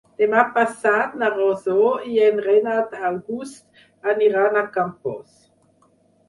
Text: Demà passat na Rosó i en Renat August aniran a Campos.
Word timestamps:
Demà 0.19 0.43
passat 0.53 1.11
na 1.23 1.27
Rosó 1.33 1.83
i 2.13 2.17
en 2.29 2.41
Renat 2.45 2.97
August 3.11 4.11
aniran 4.15 4.59
a 4.59 4.65
Campos. 4.79 5.39